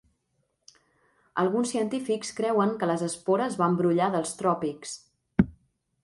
Alguns 1.41 1.73
científics 1.73 2.31
creuen 2.39 2.73
que 2.83 2.89
les 2.91 3.03
espores 3.09 3.59
van 3.59 3.75
brollar 3.81 4.07
dels 4.15 4.33
tròpics. 4.39 4.95